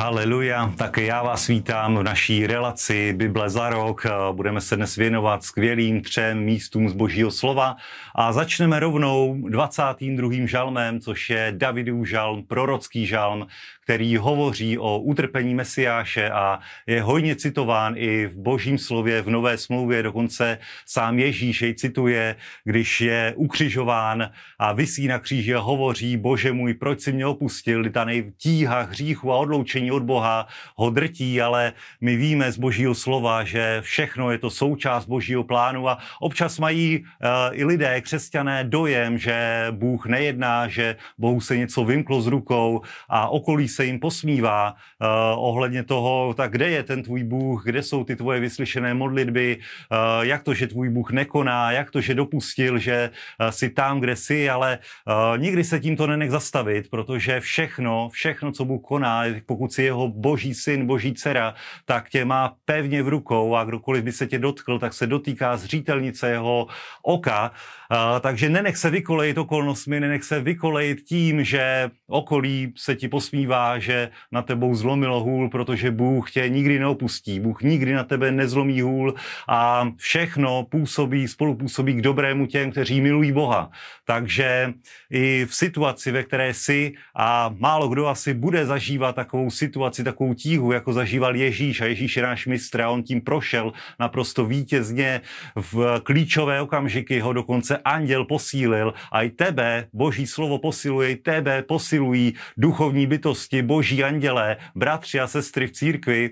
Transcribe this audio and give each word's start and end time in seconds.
Haleluja, 0.00 0.72
tak 0.76 0.96
já 0.96 1.22
vás 1.22 1.46
vítám 1.46 1.96
v 1.96 2.02
naší 2.02 2.46
relaci 2.46 3.12
Bible 3.12 3.50
za 3.50 3.70
rok. 3.70 4.06
Budeme 4.32 4.60
se 4.60 4.76
dnes 4.76 4.96
věnovat 4.96 5.44
skvělým 5.44 6.02
třem 6.02 6.40
místům 6.40 6.88
z 6.88 6.92
božího 6.92 7.30
slova 7.30 7.76
a 8.14 8.32
začneme 8.32 8.80
rovnou 8.80 9.36
22. 9.48 10.30
žalmem, 10.46 11.00
což 11.00 11.30
je 11.30 11.52
Davidův 11.56 12.08
žalm, 12.08 12.46
prorocký 12.46 13.06
žalm, 13.06 13.46
který 13.84 14.16
hovoří 14.16 14.78
o 14.78 14.98
utrpení 14.98 15.54
Mesiáše 15.54 16.30
a 16.30 16.58
je 16.86 17.02
hojně 17.02 17.36
citován 17.36 17.94
i 17.96 18.26
v 18.26 18.36
božím 18.36 18.78
slově 18.78 19.22
v 19.22 19.30
Nové 19.30 19.58
smlouvě, 19.58 20.02
dokonce 20.02 20.58
sám 20.86 21.18
Ježíš 21.18 21.62
jej 21.62 21.74
cituje, 21.74 22.36
když 22.64 23.00
je 23.00 23.32
ukřižován 23.36 24.30
a 24.58 24.72
vysí 24.72 25.08
na 25.08 25.18
kříži 25.18 25.54
a 25.54 25.60
hovoří, 25.60 26.16
bože 26.16 26.52
můj, 26.52 26.74
proč 26.74 27.00
si 27.00 27.12
mě 27.12 27.26
opustil, 27.26 27.90
ta 27.90 28.06
tíha 28.36 28.80
hříchu 28.80 29.32
a 29.32 29.36
odloučení 29.36 29.89
od 29.90 30.02
Boha 30.02 30.46
ho 30.76 30.90
drtí, 30.90 31.42
ale 31.42 31.72
my 32.00 32.16
víme 32.16 32.52
z 32.52 32.58
božího 32.58 32.94
slova, 32.94 33.44
že 33.44 33.80
všechno 33.80 34.30
je 34.30 34.38
to 34.38 34.50
součást 34.50 35.06
božího 35.06 35.44
plánu 35.44 35.88
a 35.88 35.98
občas 36.20 36.58
mají 36.58 36.98
uh, 36.98 37.06
i 37.52 37.64
lidé, 37.64 38.00
křesťané, 38.00 38.64
dojem, 38.64 39.18
že 39.18 39.66
Bůh 39.70 40.06
nejedná, 40.06 40.68
že 40.68 40.96
Bohu 41.18 41.40
se 41.40 41.56
něco 41.56 41.84
vymklo 41.84 42.22
z 42.22 42.26
rukou 42.26 42.82
a 43.08 43.28
okolí 43.28 43.68
se 43.68 43.84
jim 43.84 44.00
posmívá 44.00 44.72
uh, 44.72 45.08
ohledně 45.36 45.82
toho, 45.82 46.34
tak 46.36 46.50
kde 46.50 46.70
je 46.70 46.82
ten 46.82 47.02
tvůj 47.02 47.24
Bůh, 47.24 47.64
kde 47.64 47.82
jsou 47.82 48.04
ty 48.04 48.16
tvoje 48.16 48.40
vyslyšené 48.40 48.94
modlitby, 48.94 49.58
uh, 49.58 50.24
jak 50.24 50.42
to, 50.42 50.54
že 50.54 50.66
tvůj 50.66 50.88
Bůh 50.88 51.10
nekoná, 51.10 51.72
jak 51.72 51.90
to, 51.90 52.00
že 52.00 52.14
dopustil, 52.14 52.78
že 52.78 53.10
uh, 53.10 53.48
jsi 53.50 53.70
tam, 53.70 54.00
kde 54.00 54.16
jsi, 54.16 54.50
ale 54.50 54.78
uh, 54.78 55.38
nikdy 55.38 55.64
se 55.64 55.80
tímto 55.80 56.06
nenech 56.06 56.30
zastavit, 56.30 56.90
protože 56.90 57.40
všechno, 57.40 58.08
všechno, 58.08 58.52
co 58.52 58.64
Bůh 58.64 58.82
koná, 58.82 59.24
pokud 59.46 59.72
si 59.72 59.79
jeho 59.84 60.08
boží 60.08 60.54
syn, 60.54 60.86
boží 60.86 61.14
dcera, 61.14 61.54
tak 61.84 62.08
tě 62.08 62.24
má 62.24 62.54
pevně 62.64 63.02
v 63.02 63.08
rukou 63.08 63.54
a 63.54 63.64
kdokoliv 63.64 64.04
by 64.04 64.12
se 64.12 64.26
tě 64.26 64.38
dotkl, 64.38 64.78
tak 64.78 64.94
se 64.94 65.06
dotýká 65.06 65.56
zřítelnice 65.56 66.30
jeho 66.30 66.66
oka. 67.02 67.52
Uh, 67.90 68.20
takže 68.20 68.48
nenech 68.48 68.76
se 68.76 68.90
vykolejit 68.90 69.38
okolnostmi, 69.38 70.00
nenech 70.00 70.24
se 70.24 70.40
vykolejit 70.40 71.02
tím, 71.02 71.44
že 71.44 71.90
okolí 72.06 72.72
se 72.76 72.94
ti 72.94 73.08
posmívá, 73.08 73.78
že 73.78 74.10
na 74.32 74.42
tebou 74.42 74.74
zlomilo 74.74 75.20
hůl, 75.20 75.48
protože 75.48 75.90
Bůh 75.90 76.30
tě 76.30 76.48
nikdy 76.48 76.78
neopustí. 76.78 77.40
Bůh 77.40 77.62
nikdy 77.62 77.92
na 77.92 78.04
tebe 78.04 78.32
nezlomí 78.32 78.80
hůl 78.80 79.14
a 79.48 79.88
všechno 79.96 80.66
působí, 80.70 81.28
spolupůsobí 81.28 81.94
k 81.94 82.02
dobrému 82.02 82.46
těm, 82.46 82.70
kteří 82.70 83.00
milují 83.00 83.32
Boha. 83.32 83.70
Takže 84.04 84.74
i 85.10 85.46
v 85.48 85.54
situaci, 85.54 86.12
ve 86.12 86.22
které 86.22 86.54
jsi 86.54 86.92
a 87.14 87.54
málo 87.58 87.88
kdo 87.88 88.06
asi 88.06 88.34
bude 88.34 88.66
zažívat 88.66 89.16
takovou 89.16 89.50
situaci, 89.50 89.69
takovou 90.04 90.34
tíhu, 90.34 90.72
jako 90.72 90.92
zažíval 90.92 91.36
Ježíš 91.36 91.80
a 91.80 91.86
Ježíš 91.86 92.16
je 92.16 92.22
náš 92.22 92.46
mistr 92.46 92.80
a 92.80 92.90
on 92.90 93.02
tím 93.02 93.20
prošel 93.20 93.72
naprosto 94.00 94.44
vítězně 94.44 95.20
v 95.54 96.00
klíčové 96.02 96.60
okamžiky 96.60 97.20
ho 97.20 97.32
dokonce 97.32 97.76
anděl 97.76 98.24
posílil 98.24 98.94
a 99.12 99.22
i 99.22 99.30
tebe, 99.30 99.88
boží 99.92 100.26
slovo 100.26 100.58
posiluje, 100.58 101.10
i 101.10 101.16
tebe 101.16 101.62
posilují 101.62 102.34
duchovní 102.56 103.06
bytosti, 103.06 103.62
boží 103.62 104.04
andělé, 104.04 104.56
bratři 104.74 105.20
a 105.20 105.26
sestry 105.26 105.66
v 105.66 105.72
církvi, 105.72 106.30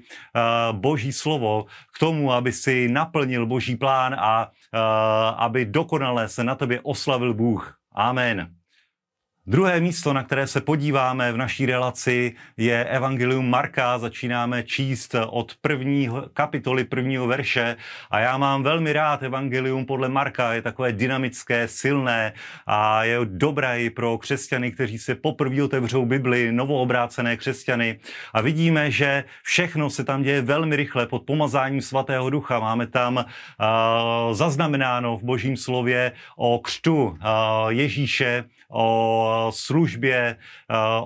boží 0.72 1.12
slovo 1.12 1.66
k 1.94 1.98
tomu, 1.98 2.32
aby 2.32 2.52
si 2.52 2.88
naplnil 2.88 3.46
boží 3.46 3.76
plán 3.76 4.14
a 4.18 4.50
aby 5.36 5.64
dokonale 5.64 6.28
se 6.28 6.44
na 6.44 6.54
tebe 6.54 6.80
oslavil 6.82 7.34
Bůh. 7.34 7.74
Amen. 7.94 8.57
Druhé 9.48 9.80
místo, 9.80 10.12
na 10.12 10.22
které 10.22 10.46
se 10.46 10.60
podíváme 10.60 11.32
v 11.32 11.36
naší 11.36 11.66
relaci, 11.66 12.34
je 12.56 12.84
Evangelium 12.84 13.50
Marka. 13.50 13.98
Začínáme 13.98 14.62
číst 14.62 15.14
od 15.28 15.52
první 15.60 16.08
kapitoly 16.32 16.84
prvního 16.84 17.26
verše 17.26 17.76
a 18.10 18.18
já 18.18 18.38
mám 18.38 18.62
velmi 18.62 18.92
rád 18.92 19.22
Evangelium 19.22 19.86
podle 19.86 20.08
Marka. 20.08 20.52
Je 20.52 20.62
takové 20.62 20.92
dynamické, 20.92 21.68
silné 21.68 22.32
a 22.66 23.04
je 23.04 23.18
dobré 23.24 23.82
i 23.82 23.90
pro 23.90 24.18
křesťany, 24.18 24.72
kteří 24.72 24.98
se 24.98 25.14
poprvé 25.14 25.62
otevřou 25.62 26.06
Bibli, 26.06 26.52
novoobrácené 26.52 27.36
křesťany. 27.36 27.98
A 28.32 28.40
vidíme, 28.40 28.90
že 28.90 29.24
všechno 29.42 29.90
se 29.90 30.04
tam 30.04 30.22
děje 30.22 30.42
velmi 30.42 30.76
rychle 30.76 31.06
pod 31.06 31.22
pomazáním 31.22 31.80
svatého 31.80 32.30
ducha. 32.30 32.60
Máme 32.60 32.86
tam 32.86 33.16
uh, 33.16 33.24
zaznamenáno 34.34 35.16
v 35.16 35.22
božím 35.22 35.56
slově 35.56 36.12
o 36.36 36.58
křtu 36.58 37.04
uh, 37.04 37.16
Ježíše, 37.68 38.44
o 38.70 39.37
službě, 39.50 40.36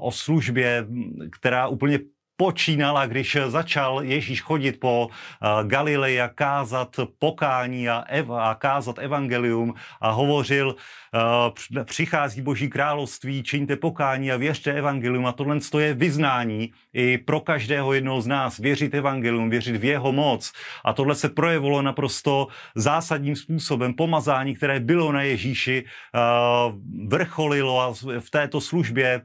o 0.00 0.12
službě, 0.12 0.86
která 1.32 1.68
úplně 1.68 1.98
počínala, 2.42 3.06
když 3.06 3.38
začal 3.46 4.02
Ježíš 4.02 4.42
chodit 4.42 4.80
po 4.82 5.14
Galileji 5.62 6.20
a 6.20 6.28
kázat 6.28 6.90
pokání 7.18 7.88
a, 7.88 8.02
ev- 8.10 8.34
a 8.34 8.54
kázat 8.54 8.98
evangelium 8.98 9.74
a 10.00 10.10
hovořil, 10.10 10.74
uh, 10.74 11.84
přichází 11.84 12.42
Boží 12.42 12.66
království, 12.68 13.42
čiňte 13.42 13.76
pokání 13.76 14.32
a 14.32 14.36
věřte 14.36 14.72
evangelium 14.72 15.26
a 15.26 15.32
tohle 15.32 15.58
je 15.78 15.94
vyznání 15.94 16.72
i 16.92 17.18
pro 17.18 17.40
každého 17.40 17.92
jednoho 17.92 18.20
z 18.20 18.26
nás, 18.26 18.58
věřit 18.58 18.94
evangelium, 18.94 19.50
věřit 19.50 19.76
v 19.76 19.84
jeho 19.84 20.12
moc 20.12 20.52
a 20.84 20.92
tohle 20.92 21.14
se 21.14 21.28
projevilo 21.28 21.82
naprosto 21.82 22.48
zásadním 22.74 23.36
způsobem. 23.36 23.94
Pomazání, 23.94 24.54
které 24.58 24.80
bylo 24.80 25.12
na 25.12 25.22
Ježíši, 25.22 25.84
uh, 25.84 26.74
vrcholilo 27.06 27.80
a 27.80 27.94
v 28.18 28.30
této 28.30 28.60
službě, 28.60 29.22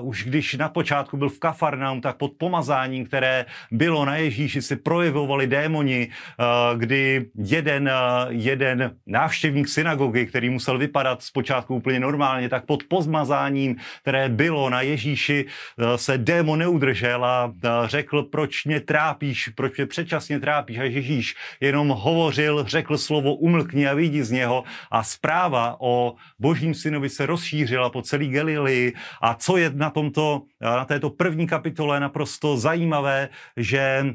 už 0.00 0.24
když 0.24 0.54
na 0.54 0.68
počátku 0.68 1.16
byl 1.16 1.28
v 1.28 1.38
Kafarnaum, 1.38 2.00
tak 2.00 2.11
pod 2.16 2.32
pomazáním, 2.38 3.06
které 3.06 3.46
bylo 3.70 4.04
na 4.04 4.16
Ježíši, 4.16 4.62
si 4.62 4.76
projevovali 4.76 5.46
démoni, 5.46 6.08
kdy 6.76 7.26
jeden, 7.44 7.90
jeden 8.28 8.96
návštěvník 9.06 9.68
synagogy, 9.68 10.26
který 10.26 10.50
musel 10.50 10.78
vypadat 10.78 11.22
zpočátku 11.22 11.74
úplně 11.74 12.00
normálně, 12.00 12.48
tak 12.48 12.66
pod 12.66 12.82
pozmazáním, 12.88 13.76
které 14.02 14.28
bylo 14.28 14.70
na 14.70 14.80
Ježíši, 14.80 15.46
se 15.96 16.18
démon 16.18 16.58
neudržel 16.58 17.24
a 17.24 17.54
řekl, 17.84 18.22
proč 18.22 18.64
mě 18.64 18.80
trápíš, 18.80 19.48
proč 19.48 19.76
mě 19.76 19.86
předčasně 19.86 20.40
trápíš. 20.40 20.78
A 20.78 20.82
Ježíš 20.82 21.34
jenom 21.60 21.88
hovořil, 21.88 22.64
řekl 22.68 22.98
slovo 22.98 23.34
umlkni 23.34 23.88
a 23.88 23.94
vidí 23.94 24.22
z 24.22 24.30
něho. 24.30 24.64
A 24.90 25.02
zpráva 25.02 25.76
o 25.80 26.14
božím 26.38 26.74
synovi 26.74 27.08
se 27.08 27.26
rozšířila 27.26 27.90
po 27.90 28.02
celý 28.02 28.30
Galilei 28.30 28.92
a 29.22 29.34
co 29.34 29.56
je 29.56 29.70
na 29.74 29.90
tomto, 29.90 30.42
na 30.62 30.84
této 30.84 31.10
první 31.10 31.46
kapitole 31.46 32.00
naprosto 32.00 32.56
zajímavé, 32.56 33.28
že, 33.56 34.06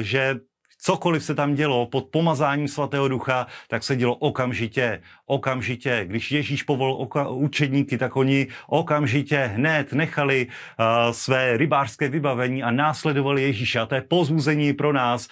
že 0.00 0.36
cokoliv 0.78 1.24
se 1.24 1.34
tam 1.34 1.54
dělo 1.54 1.86
pod 1.86 2.04
pomazáním 2.10 2.68
svatého 2.68 3.08
ducha, 3.08 3.46
tak 3.68 3.82
se 3.82 3.96
dělo 3.96 4.14
okamžitě, 4.14 5.02
okamžitě. 5.26 6.04
Když 6.06 6.32
Ježíš 6.32 6.62
povolil 6.62 6.94
oka- 6.94 7.34
učedníky, 7.34 7.98
tak 7.98 8.16
oni 8.16 8.46
okamžitě 8.66 9.50
hned 9.54 9.92
nechali 9.92 10.46
uh, 10.46 11.12
své 11.12 11.56
rybářské 11.56 12.08
vybavení 12.08 12.62
a 12.62 12.70
následovali 12.70 13.42
Ježíše. 13.42 13.80
A 13.80 13.86
to 13.86 13.94
je 13.94 14.00
pozbuzení 14.00 14.72
pro 14.72 14.92
nás 14.92 15.28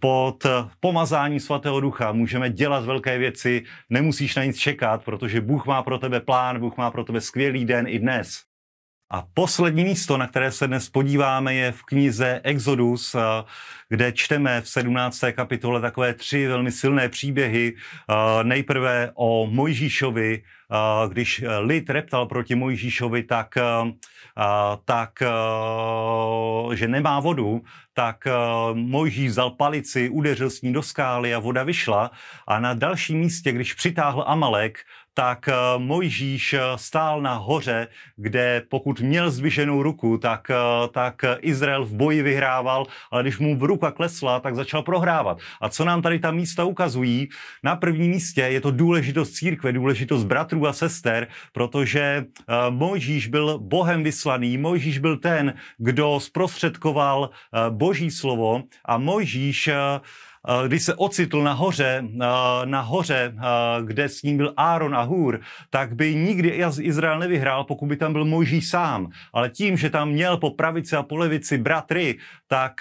pod 0.00 0.46
pomazáním 0.80 1.40
svatého 1.40 1.80
ducha. 1.80 2.12
Můžeme 2.12 2.50
dělat 2.50 2.84
velké 2.84 3.18
věci, 3.18 3.62
nemusíš 3.90 4.36
na 4.36 4.44
nic 4.44 4.58
čekat, 4.58 5.04
protože 5.04 5.40
Bůh 5.40 5.66
má 5.66 5.82
pro 5.82 5.98
tebe 5.98 6.20
plán, 6.20 6.60
Bůh 6.60 6.76
má 6.76 6.90
pro 6.90 7.04
tebe 7.04 7.20
skvělý 7.20 7.64
den 7.64 7.86
i 7.88 7.98
dnes. 7.98 8.51
A 9.14 9.24
poslední 9.34 9.84
místo, 9.84 10.16
na 10.16 10.26
které 10.26 10.52
se 10.52 10.66
dnes 10.66 10.88
podíváme, 10.88 11.54
je 11.54 11.72
v 11.72 11.82
knize 11.82 12.40
Exodus, 12.44 13.16
kde 13.88 14.12
čteme 14.12 14.60
v 14.60 14.68
17. 14.68 15.20
kapitole 15.32 15.80
takové 15.80 16.14
tři 16.14 16.46
velmi 16.46 16.72
silné 16.72 17.08
příběhy. 17.08 17.74
Nejprve 18.42 19.10
o 19.14 19.46
Mojžíšovi, 19.50 20.42
když 21.08 21.44
lid 21.60 21.90
reptal 21.90 22.26
proti 22.26 22.54
Mojžíšovi, 22.54 23.22
tak, 23.22 23.54
tak 24.84 25.22
že 26.74 26.88
nemá 26.88 27.20
vodu, 27.20 27.62
tak 27.94 28.24
Mojžíš 28.72 29.30
vzal 29.30 29.50
palici, 29.50 30.08
udeřil 30.08 30.50
s 30.50 30.62
ní 30.62 30.72
do 30.72 30.82
skály 30.82 31.34
a 31.34 31.38
voda 31.38 31.62
vyšla. 31.62 32.10
A 32.48 32.60
na 32.60 32.74
dalším 32.74 33.18
místě, 33.18 33.52
když 33.52 33.74
přitáhl 33.74 34.24
Amalek, 34.26 34.78
tak 35.14 35.48
eh, 35.48 35.54
Mojžíš 35.78 36.52
eh, 36.52 36.60
stál 36.76 37.22
na 37.22 37.34
hoře, 37.34 37.88
kde 38.16 38.62
pokud 38.68 39.00
měl 39.00 39.30
zdviženou 39.30 39.82
ruku, 39.82 40.18
tak, 40.18 40.50
eh, 40.50 40.56
tak 40.92 41.24
Izrael 41.40 41.84
v 41.84 41.92
boji 41.92 42.22
vyhrával, 42.22 42.86
ale 43.10 43.22
když 43.22 43.38
mu 43.38 43.56
v 43.56 43.62
ruka 43.62 43.90
klesla, 43.90 44.40
tak 44.40 44.54
začal 44.54 44.82
prohrávat. 44.82 45.38
A 45.60 45.68
co 45.68 45.84
nám 45.84 46.02
tady 46.02 46.18
ta 46.18 46.30
místa 46.30 46.64
ukazují? 46.64 47.28
Na 47.62 47.76
prvním 47.76 48.10
místě 48.10 48.40
je 48.40 48.60
to 48.60 48.70
důležitost 48.70 49.32
církve, 49.32 49.72
důležitost 49.72 50.24
bratrů 50.24 50.66
a 50.66 50.72
sester, 50.72 51.28
protože 51.52 52.24
Mojžíš 52.70 53.26
byl 53.26 53.58
Bohem 53.58 54.02
vyslaný, 54.02 54.58
Mojžíš 54.58 54.98
byl 54.98 55.16
ten, 55.16 55.54
kdo 55.78 56.20
zprostředkoval 56.20 57.30
Boží 57.70 58.10
slovo 58.10 58.62
a 58.84 58.98
Mojžíš 58.98 59.70
když 60.66 60.82
se 60.82 60.94
ocitl 60.94 61.42
nahoře, 61.42 62.04
nahoře, 62.64 63.34
kde 63.84 64.08
s 64.08 64.22
ním 64.22 64.36
byl 64.36 64.52
Áron 64.56 64.94
a 64.94 65.02
Hůr, 65.02 65.40
tak 65.70 65.94
by 65.94 66.14
nikdy 66.14 66.62
Izrael 66.80 67.18
nevyhrál, 67.18 67.64
pokud 67.64 67.86
by 67.86 67.96
tam 67.96 68.12
byl 68.12 68.24
Mojžíš 68.24 68.68
sám. 68.68 69.10
Ale 69.32 69.50
tím, 69.50 69.76
že 69.76 69.90
tam 69.90 70.08
měl 70.08 70.36
po 70.36 70.50
pravici 70.50 70.96
a 70.96 71.02
po 71.02 71.16
levici 71.16 71.58
bratry, 71.58 72.18
tak 72.48 72.72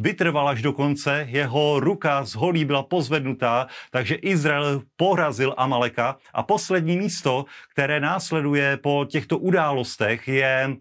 vytrval 0.00 0.48
až 0.48 0.62
do 0.62 0.72
konce, 0.72 1.26
jeho 1.28 1.80
ruka 1.80 2.24
z 2.24 2.34
holí 2.34 2.64
byla 2.64 2.82
pozvednutá, 2.82 3.66
takže 3.90 4.14
Izrael 4.14 4.82
porazil 4.96 5.54
Amaleka. 5.56 6.16
A 6.34 6.42
poslední 6.42 6.96
místo, 6.96 7.44
které 7.72 8.00
následuje 8.00 8.76
po 8.76 9.06
těchto 9.08 9.38
událostech, 9.38 10.28
je 10.28 10.76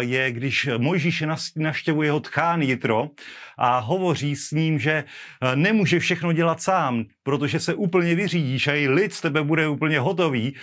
je, 0.00 0.32
když 0.32 0.68
Mojžíš 0.78 1.24
naštěvuje 1.56 2.06
jeho 2.06 2.20
tchán 2.20 2.62
Jitro 2.62 3.08
a 3.58 3.78
hovoří 3.78 4.36
s 4.36 4.50
ním, 4.50 4.78
že 4.78 4.89
e, 4.92 5.04
nemůže 5.56 5.98
všechno 5.98 6.32
dělat 6.32 6.62
sám, 6.62 7.04
protože 7.22 7.60
se 7.60 7.74
úplně 7.74 8.14
vyřídíš 8.14 8.68
a 8.68 8.74
i 8.74 8.88
lid 8.88 9.12
z 9.12 9.20
tebe 9.20 9.42
bude 9.42 9.68
úplně 9.68 10.00
hotový, 10.00 10.54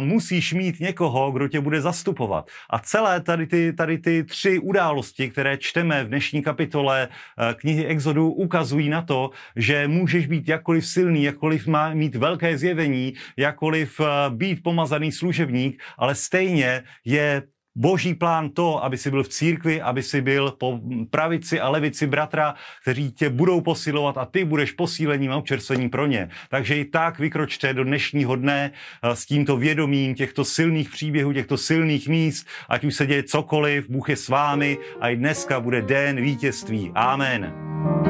musíš 0.00 0.52
mít 0.52 0.80
někoho, 0.80 1.32
kdo 1.32 1.48
tě 1.48 1.60
bude 1.60 1.80
zastupovat. 1.80 2.50
A 2.70 2.78
celé 2.78 3.20
tady 3.20 3.46
ty, 3.46 3.72
tady 3.72 3.98
ty 3.98 4.24
tři 4.24 4.58
události, 4.58 5.30
které 5.30 5.56
čteme 5.56 6.04
v 6.04 6.08
dnešní 6.08 6.42
kapitole 6.42 7.08
e, 7.08 7.54
knihy 7.54 7.86
Exodu, 7.86 8.30
ukazují 8.32 8.88
na 8.88 9.02
to, 9.02 9.30
že 9.56 9.88
můžeš 9.88 10.26
být 10.26 10.48
jakkoliv 10.48 10.86
silný, 10.86 11.22
jakkoliv 11.22 11.66
má, 11.66 11.94
mít 11.94 12.14
velké 12.14 12.58
zjevení, 12.58 13.14
jakkoliv 13.36 14.00
být 14.28 14.62
pomazaný 14.62 15.12
služebník, 15.12 15.82
ale 15.98 16.14
stejně 16.14 16.82
je 17.04 17.42
boží 17.78 18.14
plán 18.14 18.50
to, 18.50 18.84
aby 18.84 18.98
si 18.98 19.10
byl 19.10 19.22
v 19.22 19.28
církvi, 19.28 19.82
aby 19.82 20.02
si 20.02 20.20
byl 20.20 20.50
po 20.58 20.80
pravici 21.10 21.60
a 21.60 21.68
levici 21.68 22.06
bratra, 22.06 22.54
kteří 22.82 23.12
tě 23.12 23.30
budou 23.30 23.60
posilovat 23.60 24.18
a 24.18 24.24
ty 24.24 24.44
budeš 24.44 24.72
posílením 24.72 25.32
a 25.32 25.36
občerstvením 25.36 25.90
pro 25.90 26.06
ně. 26.06 26.28
Takže 26.48 26.76
i 26.76 26.84
tak 26.84 27.18
vykročte 27.18 27.74
do 27.74 27.84
dnešního 27.84 28.36
dne 28.36 28.70
eh, 29.02 29.16
s 29.16 29.26
tímto 29.26 29.56
vědomím 29.56 30.14
těchto 30.14 30.44
silných 30.44 30.90
příběhů, 30.90 31.32
těchto 31.32 31.56
silných 31.56 32.08
míst, 32.08 32.46
ať 32.68 32.84
už 32.84 32.94
se 32.94 33.06
děje 33.06 33.22
cokoliv, 33.22 33.90
Bůh 33.90 34.08
je 34.08 34.16
s 34.16 34.28
vámi 34.28 34.78
a 35.00 35.08
i 35.08 35.16
dneska 35.16 35.60
bude 35.60 35.82
den 35.82 36.20
vítězství. 36.20 36.92
Amen. 36.94 38.07